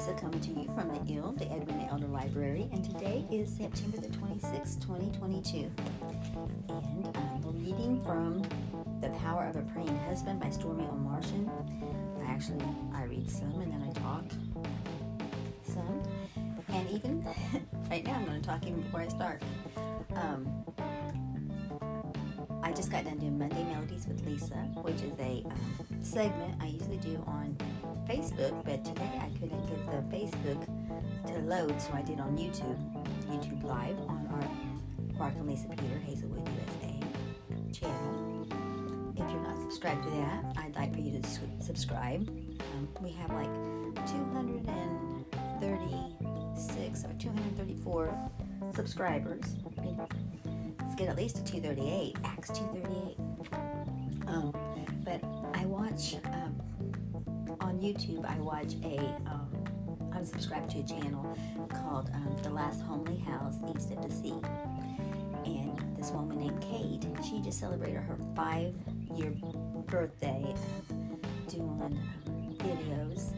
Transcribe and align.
Lisa 0.00 0.14
coming 0.14 0.40
to 0.40 0.50
you 0.52 0.64
from 0.74 0.88
the 0.88 1.12
IL, 1.12 1.32
the 1.32 1.44
Edwina 1.44 1.86
Elder 1.90 2.06
Library, 2.06 2.70
and 2.72 2.82
today 2.82 3.26
is 3.30 3.54
September 3.54 3.98
the 3.98 4.08
26th, 4.08 4.80
2022. 4.80 5.70
And 6.70 7.14
I'm 7.14 7.42
reading 7.62 8.02
from 8.02 8.42
The 9.02 9.10
Power 9.18 9.44
of 9.44 9.56
a 9.56 9.62
Praying 9.74 9.94
Husband 10.08 10.40
by 10.40 10.46
Stormie 10.46 10.88
Omartian. 10.90 11.50
I 12.22 12.32
actually, 12.32 12.64
I 12.94 13.04
read 13.04 13.30
some 13.30 13.60
and 13.60 13.70
then 13.70 13.82
I 13.82 13.92
talk 14.00 14.24
some. 15.64 16.02
And 16.70 16.90
even, 16.90 17.22
right 17.90 18.02
now 18.02 18.14
I'm 18.14 18.24
going 18.24 18.40
to 18.40 18.48
talk 18.48 18.62
even 18.62 18.80
before 18.80 19.00
I 19.00 19.08
start. 19.08 19.42
Um, 20.14 20.64
I 22.62 22.72
just 22.72 22.90
got 22.90 23.04
done 23.04 23.18
doing 23.18 23.38
Monday 23.38 23.64
Melodies 23.64 24.06
with 24.06 24.24
Lisa, 24.24 24.54
which 24.80 25.02
is 25.02 25.12
a 25.18 25.44
um, 25.44 26.02
segment 26.02 26.54
I 26.62 26.68
usually 26.68 26.96
do 26.98 27.22
on 27.26 27.54
Facebook, 28.10 28.64
but 28.64 28.84
today 28.84 29.20
I 29.20 29.28
couldn't 29.38 29.64
get 29.68 29.86
the 29.86 30.02
Facebook 30.16 30.60
to 31.28 31.38
load, 31.42 31.80
so 31.80 31.92
I 31.92 32.02
did 32.02 32.18
on 32.18 32.36
YouTube, 32.36 32.76
YouTube 33.30 33.62
Live 33.62 33.96
on 34.08 34.26
our 34.32 34.42
Mark 35.16 35.34
and 35.36 35.46
Lisa 35.46 35.68
Peter 35.68 36.00
Hazelwood 36.04 36.48
USA 36.48 36.98
channel. 37.72 38.48
If 39.14 39.30
you're 39.30 39.42
not 39.42 39.60
subscribed 39.60 40.02
to 40.02 40.10
that, 40.10 40.44
I'd 40.56 40.74
like 40.74 40.92
for 40.92 40.98
you 40.98 41.20
to 41.20 41.28
su- 41.28 41.48
subscribe. 41.60 42.28
Um, 42.28 42.88
we 43.00 43.12
have 43.12 43.30
like 43.30 43.54
236 44.08 47.04
or 47.04 47.12
234 47.16 48.12
subscribers. 48.74 49.54
Let's 50.80 50.96
get 50.96 51.08
at 51.08 51.14
least 51.16 51.36
to 51.36 51.44
238. 51.44 52.16
Acts 52.24 52.48
238. 52.58 53.16
Um, 54.26 54.52
but 55.04 55.22
I 55.54 55.64
watch 55.66 56.16
um, 56.24 56.60
on 57.60 57.78
YouTube. 57.78 58.24
I 58.24 58.38
watch 58.40 58.74
a. 58.84 58.98
Um, 59.30 59.48
I'm 60.12 60.24
subscribed 60.24 60.70
to 60.72 60.80
a 60.80 60.82
channel 60.82 61.36
called 61.68 62.10
um, 62.12 62.36
The 62.42 62.50
Last 62.50 62.82
Homely 62.82 63.18
House 63.18 63.56
East 63.74 63.90
of 63.92 64.02
the 64.02 64.12
Sea, 64.12 64.34
and 65.46 65.96
this 65.96 66.10
woman 66.10 66.38
named 66.38 66.60
Kate. 66.60 67.06
She 67.24 67.40
just 67.40 67.58
celebrated 67.58 68.02
her 68.02 68.18
five-year 68.34 69.32
birthday 69.86 70.54
doing 71.48 71.98
videos, 72.58 73.32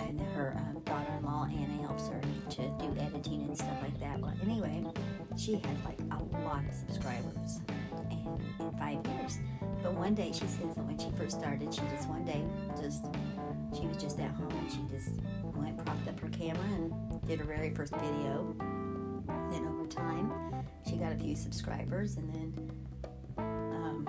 and 0.00 0.20
her 0.34 0.54
um, 0.56 0.80
daughter-in-law 0.84 1.46
Anna 1.46 1.82
helps 1.82 2.08
her 2.08 2.20
to 2.50 2.62
do 2.78 2.94
editing 3.00 3.42
and 3.42 3.56
stuff 3.56 3.78
like 3.82 3.98
that. 4.00 4.20
Well, 4.20 4.34
anyway, 4.42 4.84
she 5.36 5.54
has 5.54 5.84
like 5.84 5.98
a 6.12 6.22
lot 6.44 6.64
of 6.68 6.74
subscribers, 6.74 7.60
and 8.10 8.40
in 8.60 8.78
five 8.78 9.04
years. 9.06 9.38
But 9.82 9.94
one 9.94 10.14
day 10.14 10.32
she 10.32 10.46
says 10.46 10.74
that 10.74 10.84
when 10.84 10.98
she 10.98 11.10
first 11.18 11.38
started, 11.38 11.72
she 11.72 11.80
just 11.94 12.08
one 12.08 12.24
day 12.24 12.44
just 12.80 13.04
she 13.74 13.86
was 13.86 13.96
just 13.96 14.18
at 14.20 14.30
home 14.30 14.50
and 14.50 14.70
she 14.70 14.80
just 14.90 15.10
went 15.42 15.84
propped 15.84 16.08
up 16.08 16.18
her 16.20 16.28
camera 16.28 16.64
and 16.64 17.26
did 17.26 17.40
her 17.40 17.44
very 17.44 17.74
first 17.74 17.94
video. 17.96 18.54
Then 19.50 19.66
over 19.66 19.86
time, 19.86 20.32
she 20.88 20.96
got 20.96 21.12
a 21.12 21.16
few 21.16 21.34
subscribers, 21.34 22.16
and 22.16 22.32
then 22.34 22.70
um, 23.38 24.06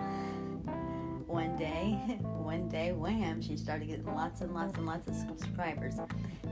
one 1.27 1.55
day, 1.57 1.91
one 2.21 2.69
day, 2.69 2.91
wham! 2.91 3.41
She 3.41 3.57
started 3.57 3.87
getting 3.87 4.13
lots 4.13 4.41
and 4.41 4.53
lots 4.53 4.77
and 4.77 4.85
lots 4.85 5.07
of 5.09 5.15
subscribers. 5.15 5.95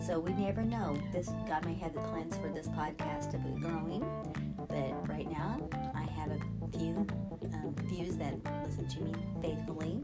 So 0.06 0.20
we 0.20 0.34
never 0.34 0.64
know. 0.64 0.98
This 1.12 1.30
God 1.48 1.66
may 1.66 1.76
have 1.76 1.94
the 1.94 2.02
plans 2.02 2.36
for 2.38 2.50
this 2.50 2.68
podcast 2.68 3.32
to 3.32 3.38
be 3.38 3.60
growing, 3.60 4.04
but 4.68 5.10
right 5.10 5.30
now 5.30 5.70
I 5.96 6.04
have 6.12 6.32
a 6.32 6.78
few 6.78 7.06
that 8.24 8.66
listen 8.66 8.88
to 8.88 9.02
me 9.02 9.14
faithfully. 9.42 10.02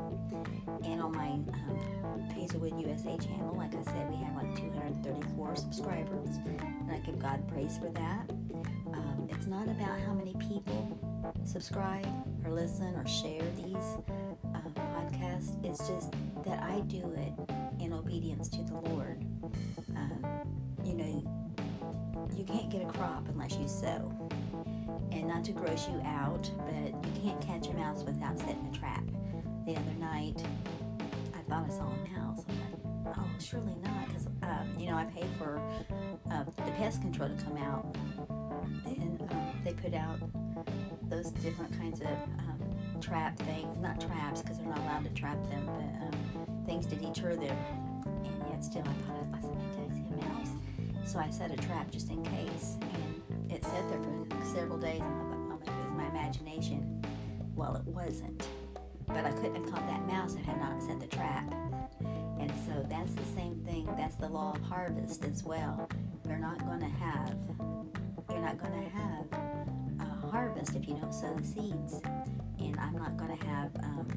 And 0.84 1.02
on 1.02 1.12
my 1.12 1.30
um, 1.30 2.30
Hazelwood 2.36 2.80
USA 2.80 3.18
channel, 3.18 3.56
like 3.56 3.74
I 3.76 3.84
said, 3.84 4.10
we 4.10 4.18
have 4.18 4.36
like 4.36 4.56
234 4.56 5.56
subscribers, 5.56 6.30
and 6.46 6.92
I 6.92 6.98
give 7.00 7.20
God 7.20 7.48
praise 7.48 7.78
for 7.78 7.90
that. 7.90 8.30
Um, 8.94 9.28
it's 9.30 9.48
not 9.48 9.68
about 9.68 10.00
how 10.02 10.14
many 10.14 10.36
people 10.36 11.00
subscribe 11.46 12.08
or 12.46 12.52
listen 12.52 12.94
or 12.96 13.08
share 13.08 13.44
these 13.56 13.98
um, 14.54 14.74
podcasts. 14.76 15.64
It's 15.64 15.88
just 15.88 16.12
that 16.46 16.62
I 16.62 16.82
do 16.82 17.14
it 17.18 17.84
in 17.84 17.94
obedience 17.94 18.50
to 18.50 18.64
the 18.64 18.76
Lord. 18.90 19.24
Um, 19.96 20.26
you 20.84 20.94
know, 20.94 22.30
you 22.36 22.44
can't 22.44 22.70
get 22.70 22.82
a 22.82 22.86
crop 22.86 23.28
unless 23.30 23.56
you 23.56 23.68
sow 23.68 24.29
and 25.20 25.28
not 25.28 25.44
to 25.44 25.52
gross 25.52 25.88
you 25.90 26.02
out, 26.06 26.50
but 26.66 27.06
you 27.06 27.22
can't 27.22 27.42
catch 27.42 27.68
a 27.68 27.74
mouse 27.74 28.04
without 28.04 28.40
setting 28.40 28.70
a 28.74 28.78
trap. 28.78 29.04
The 29.66 29.76
other 29.76 29.94
night, 30.00 30.42
I 31.36 31.42
thought 31.50 31.66
I 31.66 31.70
saw 31.70 31.84
a 31.84 32.20
mouse. 32.20 32.46
Like, 33.06 33.18
oh, 33.18 33.26
surely 33.38 33.76
not, 33.84 34.08
because 34.08 34.28
um, 34.44 34.74
you 34.78 34.90
know 34.90 34.96
I 34.96 35.04
paid 35.06 35.28
for 35.38 35.62
uh, 36.32 36.44
the 36.46 36.72
pest 36.74 37.02
control 37.02 37.30
to 37.30 37.44
come 37.44 37.58
out, 37.58 37.86
and 38.86 39.22
um, 39.30 39.62
they 39.66 39.74
put 39.74 39.94
out 39.94 40.20
those 41.10 41.32
different 41.32 41.78
kinds 41.78 42.00
of 42.00 42.08
um, 42.08 42.62
trap 43.02 43.38
things, 43.40 43.78
not 43.80 44.00
traps, 44.00 44.42
because 44.42 44.58
they're 44.58 44.68
not 44.68 44.80
allowed 44.80 45.04
to 45.04 45.10
trap 45.12 45.38
them, 45.50 45.66
but 45.66 45.84
um, 46.08 46.66
things 46.66 46.86
to 46.86 46.96
deter 46.96 47.36
them. 47.36 47.58
And 48.06 48.44
yet, 48.50 48.64
still, 48.64 48.84
I 48.84 48.94
thought 49.06 49.38
I 49.38 49.42
see 49.42 49.48
a 49.50 50.26
mouse? 50.30 50.50
So 51.04 51.20
I 51.20 51.30
set 51.30 51.52
a 51.52 51.58
trap 51.58 51.92
just 51.92 52.10
in 52.10 52.24
case, 52.24 52.78
and 52.80 53.22
it 53.50 53.64
sat 53.64 53.90
there 53.90 54.00
for 54.00 54.46
several 54.46 54.78
days, 54.78 55.02
and 55.02 55.14
I 55.14 55.56
thought, 55.58 55.62
oh, 55.68 55.84
it 55.84 55.90
was 55.90 55.98
my 55.98 56.08
imagination. 56.08 57.04
Well, 57.56 57.76
it 57.76 57.86
wasn't. 57.86 58.48
But 59.08 59.26
I 59.26 59.32
couldn't 59.32 59.56
have 59.56 59.72
caught 59.72 59.88
that 59.88 60.06
mouse 60.08 60.36
if 60.36 60.48
I 60.48 60.52
had 60.52 60.62
not 60.62 60.84
set 60.84 61.00
the 61.00 61.08
trap. 61.08 61.52
And 62.40 62.52
so 62.66 62.86
that's 62.90 63.14
the 63.14 63.26
same 63.36 63.56
thing. 63.66 63.90
That's 63.98 64.16
the 64.16 64.30
law 64.30 64.54
of 64.54 64.62
harvest 64.62 65.26
as 65.26 65.44
well. 65.44 65.90
You're 66.28 66.38
not 66.38 66.64
going 66.66 66.80
to 66.80 66.86
have, 66.86 67.36
you're 68.30 68.42
not 68.42 68.58
going 68.58 68.84
to 68.84 68.90
have 68.90 69.26
a 70.00 70.28
harvest 70.28 70.76
if 70.76 70.88
you 70.88 70.96
don't 70.96 71.14
sow 71.14 71.34
the 71.36 71.44
seeds. 71.44 72.02
And 72.60 72.80
I'm 72.80 72.96
not 72.96 73.18
going 73.18 73.38
to 73.38 73.46
have, 73.48 73.72
um, 73.84 74.08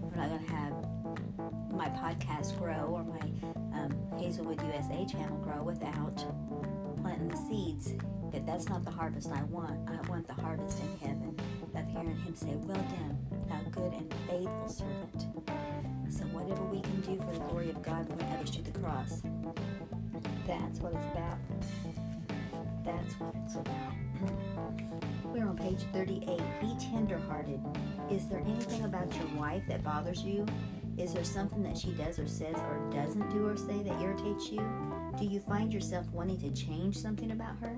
we're 0.00 0.16
not 0.16 0.30
going 0.30 0.44
to 0.44 0.52
have 0.52 0.72
my 1.70 1.88
podcast 1.88 2.58
grow 2.58 2.86
or 2.86 3.04
my 3.04 3.20
um, 3.78 3.94
Hazelwood 4.18 4.60
USA 4.62 5.04
channel 5.06 5.36
grow 5.38 5.62
without 5.62 6.24
planting 7.04 7.28
the 7.28 7.36
seeds. 7.36 7.92
But 8.32 8.46
that's 8.46 8.68
not 8.68 8.82
the 8.82 8.90
harvest 8.90 9.30
I 9.30 9.42
want. 9.44 9.78
I 9.88 10.08
want 10.08 10.26
the 10.26 10.34
harvest 10.34 10.80
in 10.80 10.98
heaven 11.06 11.36
of 11.76 11.86
hearing 11.88 12.16
Him 12.16 12.34
say, 12.34 12.54
Well 12.62 12.76
done, 12.76 13.18
thou 13.46 13.60
good 13.70 13.92
and 13.92 14.14
faithful 14.26 14.68
servant. 14.68 15.26
So, 16.08 16.24
whatever 16.32 16.64
we 16.64 16.80
can 16.80 17.00
do 17.02 17.18
for 17.18 17.32
the 17.32 17.40
glory 17.40 17.68
of 17.70 17.82
God, 17.82 18.08
point 18.08 18.32
others 18.32 18.50
to 18.52 18.62
the 18.62 18.70
cross. 18.78 19.20
That's 20.46 20.80
what 20.80 20.94
it's 20.94 21.06
about. 21.12 21.38
That's 22.84 23.14
what 23.20 23.34
it's 23.44 23.54
about. 23.56 23.92
We're 25.26 25.46
on 25.46 25.58
page 25.58 25.82
38. 25.92 26.40
Be 26.60 26.74
tenderhearted. 26.80 27.60
Is 28.10 28.28
there 28.28 28.40
anything 28.40 28.84
about 28.84 29.14
your 29.16 29.26
wife 29.36 29.62
that 29.68 29.84
bothers 29.84 30.22
you? 30.22 30.46
Is 30.96 31.12
there 31.12 31.24
something 31.24 31.62
that 31.64 31.76
she 31.76 31.90
does 31.92 32.18
or 32.18 32.26
says 32.26 32.56
or 32.56 32.90
doesn't 32.90 33.28
do 33.30 33.46
or 33.46 33.56
say 33.56 33.82
that 33.82 34.00
irritates 34.00 34.50
you? 34.50 34.60
Do 35.16 35.26
you 35.26 35.38
find 35.38 35.72
yourself 35.72 36.10
wanting 36.10 36.40
to 36.40 36.50
change 36.50 36.96
something 36.96 37.30
about 37.30 37.56
her? 37.60 37.74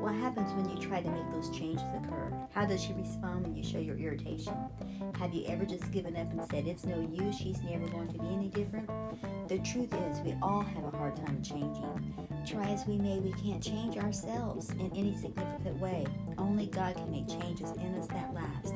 What 0.00 0.14
happens 0.16 0.52
when 0.52 0.68
you 0.68 0.76
try 0.86 1.00
to 1.00 1.10
make 1.10 1.30
those 1.32 1.48
changes 1.48 1.86
occur? 1.96 2.30
How 2.52 2.66
does 2.66 2.84
she 2.84 2.92
respond 2.92 3.44
when 3.44 3.56
you 3.56 3.64
show 3.64 3.78
your 3.78 3.96
irritation? 3.96 4.54
Have 5.18 5.32
you 5.32 5.46
ever 5.46 5.64
just 5.64 5.90
given 5.92 6.14
up 6.14 6.30
and 6.30 6.44
said 6.50 6.66
it's 6.66 6.84
no 6.84 7.00
use, 7.00 7.38
she's 7.38 7.62
never 7.62 7.88
going 7.88 8.12
to 8.12 8.18
be 8.18 8.28
any 8.28 8.48
different? 8.48 8.90
The 9.48 9.58
truth 9.60 9.94
is, 9.94 10.20
we 10.20 10.36
all 10.42 10.60
have 10.60 10.84
a 10.84 10.96
hard 10.96 11.16
time 11.16 11.42
changing. 11.42 12.14
Try 12.46 12.68
as 12.68 12.86
we 12.86 12.98
may, 12.98 13.18
we 13.18 13.32
can't 13.32 13.62
change 13.62 13.96
ourselves 13.96 14.68
in 14.72 14.92
any 14.94 15.16
significant 15.16 15.80
way. 15.80 16.04
Only 16.36 16.66
God 16.66 16.96
can 16.96 17.10
make 17.10 17.28
changes 17.28 17.70
in 17.70 17.94
us 17.94 18.08
that 18.08 18.34
last. 18.34 18.74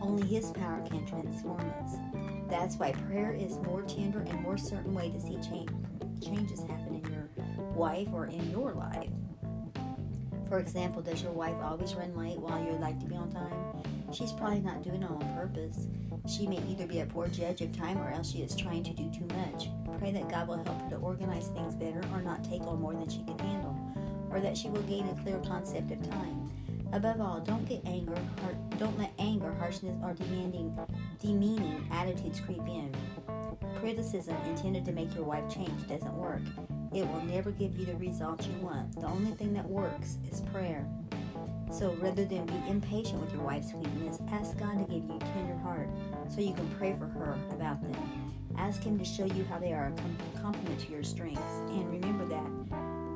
Only 0.00 0.26
His 0.26 0.50
power 0.52 0.82
can 0.88 1.04
transform 1.04 1.60
us. 1.82 1.96
That's 2.48 2.76
why 2.76 2.92
prayer 2.92 3.32
is 3.32 3.58
more 3.58 3.82
tender 3.82 4.20
and 4.20 4.40
more 4.40 4.56
certain 4.56 4.94
way 4.94 5.10
to 5.10 5.20
see 5.20 5.36
change, 5.46 5.70
changes 6.24 6.60
happen 6.60 7.00
in 7.04 7.12
your 7.12 7.28
wife 7.80 8.08
or 8.12 8.26
in 8.26 8.50
your 8.50 8.72
life. 8.72 9.08
For 10.50 10.58
example, 10.58 11.00
does 11.00 11.22
your 11.22 11.32
wife 11.32 11.56
always 11.62 11.94
run 11.94 12.14
late 12.14 12.36
while 12.36 12.62
you'd 12.62 12.78
like 12.78 13.00
to 13.00 13.06
be 13.06 13.16
on 13.16 13.32
time? 13.32 13.82
She's 14.12 14.32
probably 14.32 14.60
not 14.60 14.82
doing 14.82 15.02
it 15.02 15.10
on 15.10 15.18
purpose. 15.34 15.86
She 16.28 16.46
may 16.46 16.58
either 16.68 16.86
be 16.86 17.00
a 17.00 17.06
poor 17.06 17.28
judge 17.28 17.62
of 17.62 17.74
time 17.74 17.96
or 17.96 18.10
else 18.10 18.32
she 18.32 18.42
is 18.42 18.54
trying 18.54 18.84
to 18.84 18.92
do 18.92 19.10
too 19.10 19.26
much. 19.34 19.70
Pray 19.98 20.12
that 20.12 20.28
God 20.28 20.48
will 20.48 20.62
help 20.62 20.82
her 20.82 20.90
to 20.90 20.96
organize 20.96 21.46
things 21.48 21.74
better 21.74 22.02
or 22.12 22.20
not 22.20 22.44
take 22.44 22.60
on 22.64 22.82
more 22.82 22.92
than 22.92 23.08
she 23.08 23.24
can 23.24 23.38
handle, 23.38 23.74
or 24.30 24.40
that 24.40 24.58
she 24.58 24.68
will 24.68 24.82
gain 24.82 25.08
a 25.08 25.22
clear 25.22 25.38
concept 25.38 25.90
of 25.90 26.06
time. 26.10 26.50
Above 26.92 27.18
all, 27.22 27.40
don't 27.40 27.66
get 27.66 27.80
anger, 27.86 28.18
har- 28.42 28.76
don't 28.76 28.98
let 28.98 29.12
anger, 29.18 29.54
harshness, 29.54 29.96
or 30.02 30.12
demanding, 30.12 30.76
demeaning 31.18 31.88
attitudes 31.90 32.40
creep 32.40 32.66
in. 32.66 32.94
Criticism 33.76 34.36
intended 34.44 34.84
to 34.84 34.92
make 34.92 35.14
your 35.14 35.24
wife 35.24 35.48
change 35.48 35.88
doesn't 35.88 36.14
work. 36.14 36.42
It 36.92 37.06
will 37.06 37.22
never 37.22 37.52
give 37.52 37.78
you 37.78 37.86
the 37.86 37.94
results 37.96 38.46
you 38.46 38.54
want. 38.60 38.98
The 39.00 39.06
only 39.06 39.30
thing 39.32 39.52
that 39.54 39.64
works 39.64 40.18
is 40.30 40.40
prayer. 40.52 40.86
So 41.70 41.92
rather 42.00 42.24
than 42.24 42.46
be 42.46 42.60
impatient 42.68 43.20
with 43.20 43.32
your 43.32 43.42
wife's 43.42 43.72
weakness, 43.72 44.18
ask 44.32 44.58
God 44.58 44.78
to 44.78 44.92
give 44.92 45.04
you 45.04 45.16
a 45.16 45.18
tender 45.20 45.56
heart 45.58 45.88
so 46.28 46.40
you 46.40 46.52
can 46.52 46.68
pray 46.70 46.96
for 46.98 47.06
her 47.06 47.38
about 47.50 47.80
them. 47.80 48.32
Ask 48.58 48.82
Him 48.82 48.98
to 48.98 49.04
show 49.04 49.24
you 49.24 49.44
how 49.44 49.58
they 49.58 49.72
are 49.72 49.92
a 49.92 50.40
complement 50.40 50.80
to 50.80 50.92
your 50.92 51.04
strengths. 51.04 51.58
And 51.68 51.88
remember 51.88 52.24
that 52.26 52.50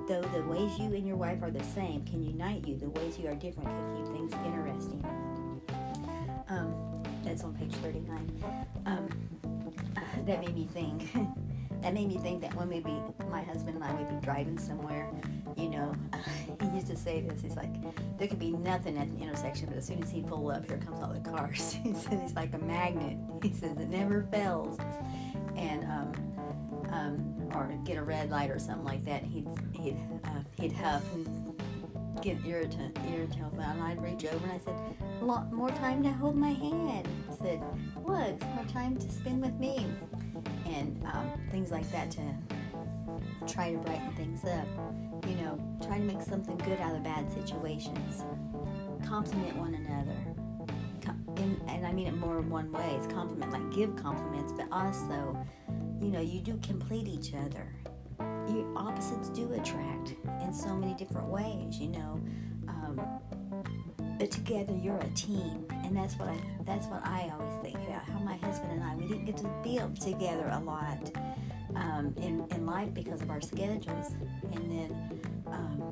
though 0.07 0.23
the 0.23 0.45
ways 0.45 0.79
you 0.79 0.95
and 0.95 1.05
your 1.05 1.17
wife 1.17 1.43
are 1.43 1.51
the 1.51 1.65
same 1.65 2.05
can 2.05 2.23
unite 2.23 2.67
you, 2.69 2.77
the 2.77 2.91
ways 2.91 3.19
you 3.19 3.29
are 3.29 3.35
different 3.35 3.69
can 3.69 3.97
keep 3.97 4.15
things 4.15 4.33
interesting. 4.47 5.05
Um, 6.49 7.03
that's 7.25 7.43
on 7.43 7.55
page 7.55 7.75
39. 7.77 8.55
Um, 8.87 9.09
that 10.27 10.41
made 10.41 10.55
me 10.55 10.69
think. 10.73 11.11
that 11.85 11.93
made 11.93 12.09
me 12.09 12.17
think 12.17 12.41
that 12.41 12.55
when 12.55 12.71
maybe 12.71 12.97
my 13.31 13.43
husband 13.43 13.77
and 13.77 13.85
I 13.85 13.93
would 13.93 14.09
be 14.09 14.25
driving 14.25 14.59
somewhere, 14.59 15.07
you 15.55 15.69
know, 15.69 15.95
he 16.63 16.69
used 16.69 16.87
to 16.87 16.97
say 16.97 17.21
this. 17.21 17.43
He's 17.43 17.57
like, 17.57 17.75
there 18.17 18.27
could 18.27 18.39
be 18.39 18.53
nothing 18.53 18.97
at 18.97 19.15
the 19.15 19.23
intersection, 19.23 19.67
but 19.67 19.77
as 19.77 19.87
soon 19.87 20.03
as 20.03 20.11
he 20.11 20.23
pull 20.23 20.51
up, 20.51 20.67
here 20.67 20.79
comes 20.79 21.03
all 21.03 21.13
the 21.13 21.21
cars. 21.21 21.75
he 21.83 21.93
said 21.93 22.15
it's 22.25 22.35
like 22.35 22.55
a 22.55 22.59
magnet. 22.59 23.19
He 23.43 23.53
says 23.53 23.77
it 23.77 23.91
never 23.91 24.27
fails. 24.33 24.79
And 25.57 25.85
um, 25.85 26.13
um, 26.91 27.51
or 27.55 27.71
get 27.85 27.99
a 27.99 28.03
red 28.03 28.31
light 28.31 28.51
or 28.51 28.59
something 28.59 28.87
like 28.87 29.05
that, 29.05 29.23
he'd 29.23 29.47
he'd 29.75 29.99
uh, 30.25 30.41
he'd 30.59 30.73
huff 30.73 31.03
and 31.13 31.55
get 32.23 32.39
irritant, 32.47 32.99
irritable. 33.13 33.61
And 33.61 33.83
I'd 33.83 34.03
reach 34.03 34.25
over 34.25 34.43
and 34.43 34.53
I 34.53 34.59
said, 34.59 34.75
a 35.21 35.25
"Lot 35.25 35.53
more 35.53 35.69
time 35.69 36.03
to 36.03 36.11
hold 36.11 36.35
my 36.35 36.53
hand." 36.53 37.07
I 37.31 37.35
said, 37.37 37.59
"What? 37.95 38.41
More 38.55 38.65
time 38.73 38.97
to 38.97 39.11
spend 39.11 39.43
with 39.43 39.55
me?" 39.61 39.87
And 40.67 41.05
um, 41.13 41.31
things 41.51 41.71
like 41.71 41.91
that 41.93 42.11
to 42.13 42.23
try 43.47 43.73
to 43.73 43.79
brighten 43.79 44.13
things 44.15 44.45
up. 44.45 44.67
You 45.29 45.37
know, 45.37 45.79
try 45.87 45.99
to 45.99 46.05
make 46.05 46.23
something 46.23 46.57
good 46.59 46.81
out 46.81 46.95
of 46.95 47.03
bad 47.03 47.31
situations. 47.33 48.25
Compliment 49.07 49.57
one 49.57 49.75
another. 49.75 50.17
And, 51.37 51.61
and 51.69 51.87
I 51.87 51.93
mean 51.93 52.07
it 52.07 52.17
more 52.17 52.39
in 52.39 52.49
one 52.49 52.71
way. 52.73 52.97
It's 52.97 53.07
compliment, 53.07 53.53
like 53.53 53.71
give 53.73 53.97
compliments, 53.97 54.53
but 54.53 54.67
also 54.71 55.37
you 56.05 56.11
know, 56.11 56.21
you 56.21 56.41
do 56.41 56.59
complete 56.63 57.09
each 57.09 57.33
other. 57.35 57.75
You 58.47 58.71
opposites 58.77 59.31
do 59.31 59.51
attract 59.55 60.15
in 60.43 60.53
so 60.53 60.75
many 60.75 60.95
different 60.95 61.29
ways, 61.29 61.79
you 61.79 61.89
know. 61.89 62.21
Um, 62.69 63.01
but 64.19 64.31
together 64.31 64.75
you're 64.75 64.99
a 64.99 65.09
team, 65.11 65.67
and 65.85 65.97
that's 65.97 66.15
what 66.15 66.29
I 66.29 66.39
that's 66.65 66.87
what 66.87 67.05
I 67.05 67.33
always 67.39 67.63
think 67.63 67.77
about. 67.87 68.05
How 68.05 68.19
my 68.21 68.37
husband 68.37 68.73
and 68.73 68.83
I 68.83 68.95
we 68.95 69.07
didn't 69.07 69.25
get 69.25 69.37
to 69.39 69.51
be 69.63 69.81
together 70.01 70.49
a 70.53 70.61
lot 70.61 71.11
um, 71.77 72.15
in 72.19 72.47
in 72.55 72.67
life 72.67 72.93
because 72.95 73.23
of 73.23 73.31
our 73.31 73.41
schedules, 73.41 74.13
and 74.53 74.71
then 74.71 75.21
um, 75.47 75.91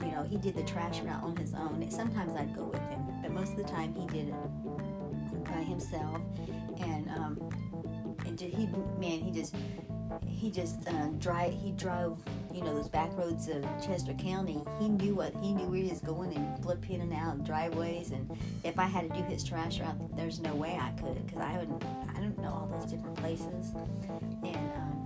you 0.00 0.12
know 0.12 0.22
he 0.24 0.36
did 0.36 0.54
the 0.54 0.64
trash 0.64 1.00
route 1.00 1.22
on 1.22 1.36
his 1.36 1.54
own. 1.54 1.88
Sometimes 1.90 2.34
I'd 2.36 2.54
go 2.54 2.64
with 2.64 2.82
him, 2.88 3.02
but 3.22 3.30
most 3.30 3.52
of 3.52 3.58
the 3.58 3.64
time 3.64 3.94
he 3.94 4.06
did 4.06 4.28
it 4.28 5.44
by 5.44 5.62
himself, 5.62 6.20
and 6.80 7.08
um, 7.10 7.50
and 8.26 8.40
he 8.40 8.66
man 8.98 9.20
he 9.20 9.30
just 9.30 9.54
he 10.26 10.50
just 10.50 10.86
uh, 10.88 11.08
drive 11.18 11.52
he 11.52 11.72
drove 11.72 12.18
you 12.52 12.62
know 12.62 12.74
those 12.74 12.88
back 12.88 13.10
roads 13.16 13.48
of 13.48 13.64
Chester 13.84 14.14
County. 14.14 14.62
He 14.78 14.88
knew 14.88 15.14
what 15.14 15.34
he 15.42 15.52
knew 15.52 15.66
where 15.66 15.80
he 15.80 15.88
was 15.90 16.00
going 16.00 16.34
and 16.34 16.62
flip 16.62 16.88
in 16.88 17.00
and 17.00 17.12
out 17.12 17.44
driveways. 17.44 18.12
And 18.12 18.30
if 18.62 18.78
I 18.78 18.84
had 18.84 19.12
to 19.12 19.16
do 19.20 19.24
his 19.24 19.42
trash 19.42 19.80
route, 19.80 20.16
there's 20.16 20.38
no 20.40 20.54
way 20.54 20.78
I 20.80 20.90
could 21.00 21.26
because 21.26 21.40
I 21.42 21.58
wouldn't. 21.58 21.82
I 22.16 22.20
don't 22.20 22.38
know 22.38 22.50
all 22.50 22.70
those 22.78 22.90
different 22.90 23.16
places. 23.16 23.74
And 24.44 24.72
um, 24.76 25.04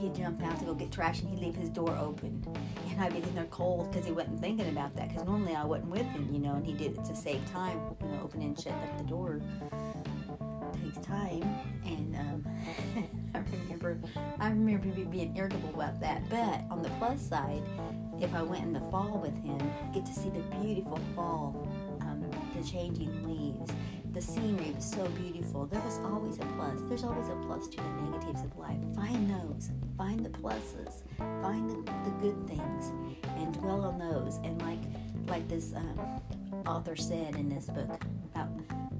he'd 0.00 0.14
jump 0.14 0.42
out 0.42 0.58
to 0.58 0.64
go 0.64 0.74
get 0.74 0.90
trash 0.90 1.20
and 1.20 1.30
he'd 1.30 1.44
leave 1.44 1.54
his 1.54 1.68
door 1.68 1.96
open. 2.00 2.44
And 2.90 3.00
I'd 3.00 3.12
be 3.12 3.18
in 3.18 3.34
there 3.34 3.44
cold 3.44 3.90
because 3.90 4.06
he 4.06 4.12
wasn't 4.12 4.40
thinking 4.40 4.68
about 4.68 4.96
that. 4.96 5.08
Because 5.08 5.24
normally 5.24 5.54
I 5.54 5.64
wasn't 5.64 5.90
with 5.90 6.06
him, 6.06 6.28
you 6.32 6.40
know, 6.40 6.54
and 6.54 6.66
he 6.66 6.72
did 6.72 6.98
it 6.98 7.04
to 7.04 7.14
save 7.14 7.44
time, 7.50 7.80
you 8.00 8.08
know, 8.08 8.30
and 8.34 8.58
shutting 8.58 8.82
up 8.82 8.98
the 8.98 9.04
door 9.04 9.40
it 10.74 10.82
takes 10.82 11.06
time, 11.06 11.42
remember 14.78 15.10
being 15.10 15.36
irritable 15.36 15.70
about 15.70 16.00
that. 16.00 16.28
But 16.28 16.64
on 16.70 16.82
the 16.82 16.90
plus 16.98 17.20
side, 17.20 17.62
if 18.20 18.34
I 18.34 18.42
went 18.42 18.64
in 18.64 18.72
the 18.72 18.80
fall 18.90 19.18
with 19.18 19.36
him, 19.42 19.58
get 19.92 20.04
to 20.06 20.12
see 20.12 20.30
the 20.30 20.40
beautiful 20.56 21.00
fall, 21.14 21.68
um, 22.00 22.24
the 22.54 22.66
changing 22.66 23.12
leaves. 23.26 23.72
The 24.12 24.22
scenery 24.22 24.72
was 24.72 24.84
so 24.84 25.06
beautiful. 25.08 25.66
There 25.66 25.80
was 25.82 25.98
always 25.98 26.38
a 26.38 26.46
plus. 26.56 26.80
There's 26.88 27.04
always 27.04 27.28
a 27.28 27.36
plus 27.46 27.68
to 27.68 27.76
the 27.76 28.10
negatives 28.10 28.42
of 28.42 28.56
life. 28.56 28.78
Find 28.96 29.30
those. 29.30 29.70
Find 29.96 30.24
the 30.24 30.30
pluses. 30.30 31.02
Find 31.42 31.70
the, 31.70 31.76
the 32.04 32.10
good 32.20 32.48
things, 32.48 32.92
and 33.36 33.52
dwell 33.54 33.82
on 33.84 33.98
those. 33.98 34.36
And 34.38 34.60
like 34.62 34.80
like 35.28 35.46
this 35.46 35.74
um, 35.74 36.22
author 36.66 36.96
said 36.96 37.36
in 37.36 37.48
this 37.48 37.66
book 37.66 38.02
about 38.34 38.48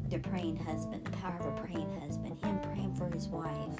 the 0.09 0.19
praying 0.19 0.57
husband, 0.57 1.05
the 1.05 1.11
power 1.13 1.39
of 1.41 1.47
a 1.47 1.61
praying 1.61 2.01
husband, 2.01 2.39
him 2.43 2.59
praying 2.61 2.95
for 2.95 3.11
his 3.11 3.29
wife, 3.29 3.79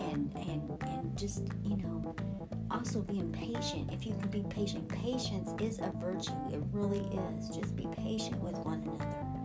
and 0.00 0.32
and 0.36 0.78
and 0.86 1.16
just 1.18 1.42
you 1.64 1.76
know, 1.76 2.14
also 2.70 3.00
being 3.02 3.32
patient. 3.32 3.92
If 3.92 4.06
you 4.06 4.14
can 4.14 4.30
be 4.30 4.44
patient, 4.48 4.88
patience 4.88 5.50
is 5.60 5.78
a 5.80 5.92
virtue. 6.00 6.32
It 6.52 6.62
really 6.72 7.06
is. 7.36 7.48
Just 7.48 7.74
be 7.76 7.86
patient 7.96 8.40
with 8.40 8.56
one 8.58 8.82
another. 8.82 9.43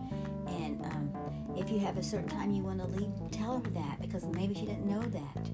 And 0.50 0.84
um, 0.86 1.12
if 1.56 1.70
you 1.70 1.78
have 1.80 1.96
a 1.96 2.02
certain 2.02 2.28
time 2.28 2.52
you 2.52 2.62
want 2.62 2.80
to 2.80 2.86
leave, 2.86 3.10
tell 3.30 3.60
her 3.60 3.70
that 3.70 4.00
because 4.00 4.24
maybe 4.26 4.54
she 4.54 4.66
didn't 4.66 4.86
know 4.86 5.02
that. 5.02 5.48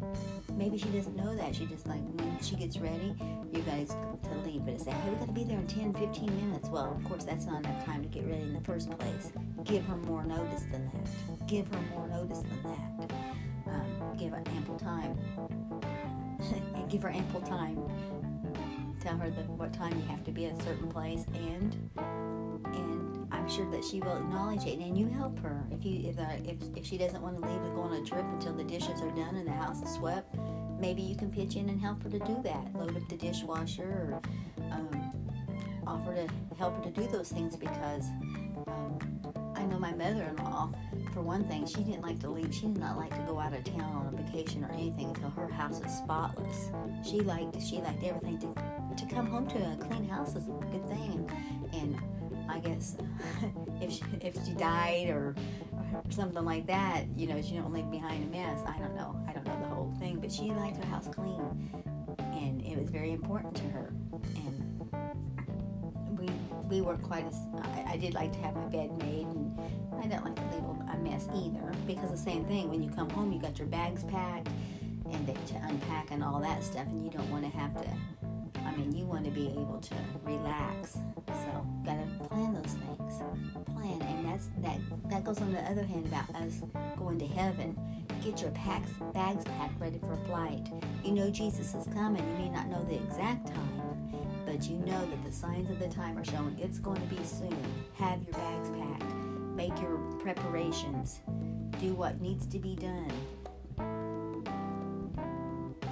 Maybe 0.56 0.78
she 0.78 0.88
doesn't 0.88 1.16
know 1.16 1.34
that. 1.36 1.54
She 1.54 1.66
just 1.66 1.86
like 1.86 2.00
when 2.14 2.38
she 2.40 2.56
gets 2.56 2.78
ready, 2.78 3.14
you 3.52 3.60
guys 3.62 3.88
to 4.24 4.34
leave. 4.44 4.64
But 4.64 4.74
it's 4.74 4.84
say, 4.84 4.92
hey, 4.92 5.10
we 5.10 5.16
got 5.16 5.26
to 5.26 5.32
be 5.32 5.44
there 5.44 5.58
in 5.58 5.66
10, 5.66 5.94
15 5.94 6.36
minutes. 6.36 6.68
Well, 6.68 6.96
of 6.96 7.04
course, 7.04 7.24
that's 7.24 7.46
not 7.46 7.64
enough 7.64 7.84
time 7.84 8.02
to 8.02 8.08
get 8.08 8.26
ready 8.26 8.42
in 8.42 8.54
the 8.54 8.60
first 8.60 8.90
place. 8.98 9.32
Give 9.64 9.84
her 9.86 9.96
more 9.96 10.24
notice 10.24 10.62
than 10.70 10.90
that. 10.92 11.46
Give 11.46 11.66
her 11.68 11.80
more 11.94 12.08
notice 12.08 12.40
than 12.40 12.62
that. 12.64 13.12
Um, 13.66 14.16
give 14.16 14.30
her 14.30 14.42
ample 14.46 14.78
time. 14.78 15.18
give 16.88 17.02
her 17.02 17.10
ample 17.10 17.40
time. 17.42 17.82
Tell 19.00 19.18
her 19.18 19.30
that 19.30 19.48
what 19.50 19.72
time 19.72 19.92
you 19.98 20.06
have 20.08 20.24
to 20.24 20.32
be 20.32 20.46
at 20.46 20.58
a 20.58 20.62
certain 20.62 20.88
place 20.88 21.24
and 21.34 21.90
sure 23.56 23.70
that 23.70 23.84
she 23.84 24.00
will 24.00 24.16
acknowledge 24.18 24.66
it, 24.66 24.78
and 24.78 24.98
you 24.98 25.08
help 25.08 25.38
her 25.38 25.64
if 25.70 25.84
you 25.84 26.10
if 26.10 26.18
uh, 26.18 26.26
if, 26.44 26.56
if 26.76 26.84
she 26.84 26.98
doesn't 26.98 27.22
want 27.22 27.38
to 27.38 27.48
leave 27.48 27.62
to 27.62 27.70
go 27.70 27.82
on 27.82 27.94
a 27.94 28.04
trip 28.04 28.24
until 28.32 28.52
the 28.52 28.64
dishes 28.64 29.00
are 29.00 29.10
done 29.12 29.36
and 29.36 29.46
the 29.46 29.52
house 29.52 29.82
is 29.82 29.94
swept. 29.94 30.36
Maybe 30.78 31.00
you 31.00 31.16
can 31.16 31.30
pitch 31.30 31.56
in 31.56 31.70
and 31.70 31.80
help 31.80 32.02
her 32.02 32.10
to 32.10 32.18
do 32.18 32.38
that. 32.44 32.74
Load 32.74 32.94
up 32.94 33.08
the 33.08 33.16
dishwasher, 33.16 33.82
or 33.82 34.20
um, 34.70 35.12
offer 35.86 36.14
to 36.14 36.28
help 36.58 36.76
her 36.76 36.90
to 36.90 37.00
do 37.00 37.06
those 37.08 37.30
things 37.30 37.56
because 37.56 38.04
um, 38.66 38.98
I 39.56 39.64
know 39.64 39.78
my 39.78 39.92
mother-in-law. 39.94 40.72
For 41.14 41.22
one 41.22 41.44
thing, 41.44 41.66
she 41.66 41.82
didn't 41.82 42.02
like 42.02 42.20
to 42.20 42.28
leave. 42.28 42.52
She 42.52 42.66
did 42.66 42.76
not 42.76 42.98
like 42.98 43.14
to 43.14 43.22
go 43.22 43.38
out 43.38 43.54
of 43.54 43.64
town 43.64 43.80
on 43.80 44.12
a 44.12 44.22
vacation 44.22 44.64
or 44.64 44.72
anything 44.72 45.08
until 45.08 45.30
her 45.30 45.48
house 45.48 45.80
was 45.80 45.92
spotless. 45.92 46.70
She 47.08 47.20
liked 47.20 47.60
she 47.62 47.78
liked 47.78 48.04
everything 48.04 48.38
to 48.40 48.54
to 48.96 49.14
come 49.14 49.26
home 49.26 49.46
to 49.48 49.58
a 49.58 49.76
clean 49.76 50.06
house 50.06 50.36
is 50.36 50.46
a 50.46 50.50
good 50.70 50.86
thing, 50.88 51.30
and, 51.72 51.74
and 51.74 52.15
I 52.48 52.58
guess 52.58 52.96
if 53.80 53.92
she, 53.92 54.02
if 54.20 54.34
she 54.44 54.52
died 54.52 55.08
or, 55.08 55.34
something 56.10 56.44
like 56.44 56.66
that, 56.66 57.04
you 57.16 57.26
know, 57.26 57.40
she 57.42 57.54
don't 57.54 57.72
leave 57.72 57.90
behind 57.90 58.22
a 58.24 58.26
mess. 58.26 58.60
I 58.66 58.78
don't 58.78 58.94
know. 58.94 59.16
I 59.28 59.32
don't 59.32 59.44
know 59.44 59.58
the 59.60 59.68
whole 59.68 59.94
thing, 59.98 60.18
but 60.20 60.30
she 60.30 60.50
liked 60.52 60.76
her 60.76 60.86
house 60.86 61.08
clean, 61.12 61.70
and 62.32 62.62
it 62.62 62.78
was 62.78 62.90
very 62.90 63.12
important 63.12 63.54
to 63.56 63.62
her. 63.64 63.92
And 64.36 66.18
we 66.18 66.28
we 66.68 66.80
were 66.80 66.96
quite. 66.96 67.26
as 67.26 67.36
I 67.86 67.96
did 67.96 68.14
like 68.14 68.32
to 68.32 68.38
have 68.38 68.54
my 68.54 68.66
bed 68.66 68.96
made, 68.98 69.26
and 69.26 69.58
I 70.02 70.06
don't 70.06 70.24
like 70.24 70.36
to 70.36 70.42
leave 70.54 70.64
a 70.92 70.98
mess 70.98 71.28
either 71.34 71.72
because 71.86 72.10
the 72.10 72.16
same 72.16 72.44
thing. 72.44 72.70
When 72.70 72.82
you 72.82 72.90
come 72.90 73.10
home, 73.10 73.32
you 73.32 73.40
got 73.40 73.58
your 73.58 73.68
bags 73.68 74.04
packed 74.04 74.48
and 75.10 75.26
to 75.26 75.54
unpack 75.68 76.10
and 76.10 76.22
all 76.22 76.40
that 76.40 76.62
stuff, 76.64 76.86
and 76.86 77.04
you 77.04 77.10
don't 77.10 77.30
want 77.30 77.44
to 77.44 77.58
have 77.58 77.74
to 77.82 77.88
I 78.66 78.74
mean, 78.74 78.94
you 78.96 79.06
want 79.06 79.24
to 79.24 79.30
be 79.30 79.48
able 79.48 79.78
to 79.80 79.94
relax. 80.24 80.98
So, 81.26 81.66
gotta 81.84 82.05
goes 85.26 85.40
on 85.40 85.52
the 85.52 85.60
other 85.62 85.82
hand 85.82 86.06
about 86.06 86.32
us 86.36 86.62
going 86.96 87.18
to 87.18 87.26
heaven. 87.26 87.76
Get 88.22 88.40
your 88.40 88.52
packs, 88.52 88.90
bags 89.12 89.44
packed, 89.44 89.80
ready 89.80 89.98
for 89.98 90.16
flight. 90.28 90.68
You 91.04 91.12
know 91.12 91.30
Jesus 91.30 91.74
is 91.74 91.88
coming. 91.92 92.24
You 92.24 92.44
may 92.44 92.48
not 92.48 92.68
know 92.68 92.84
the 92.84 92.94
exact 92.94 93.48
time, 93.48 94.12
but 94.46 94.68
you 94.68 94.76
know 94.78 95.04
that 95.04 95.24
the 95.24 95.32
signs 95.32 95.68
of 95.68 95.80
the 95.80 95.88
time 95.88 96.16
are 96.16 96.24
showing 96.24 96.56
it's 96.60 96.78
going 96.78 97.00
to 97.00 97.14
be 97.14 97.22
soon. 97.24 97.58
Have 97.94 98.22
your 98.22 98.34
bags 98.34 98.70
packed. 98.70 99.14
Make 99.56 99.76
your 99.80 99.96
preparations. 100.20 101.18
Do 101.80 101.94
what 101.94 102.20
needs 102.20 102.46
to 102.46 102.60
be 102.60 102.76
done. 102.76 103.10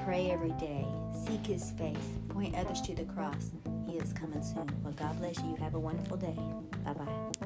Pray 0.05 0.31
every 0.31 0.53
day. 0.53 0.87
Seek 1.27 1.45
his 1.45 1.73
face. 1.73 1.97
Point 2.29 2.55
others 2.55 2.81
to 2.83 2.95
the 2.95 3.05
cross. 3.05 3.51
He 3.89 3.97
is 3.97 4.13
coming 4.13 4.45
soon. 4.45 4.71
Well, 4.85 4.93
God 4.93 5.19
bless 5.19 5.39
you. 5.39 5.57
Have 5.57 5.75
a 5.75 5.81
wonderful 5.81 6.19
day. 6.19 6.37
Bye 6.85 6.93
bye. 6.93 7.44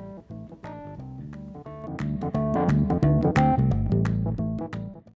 Thank 2.21 2.91
you. 2.93 2.98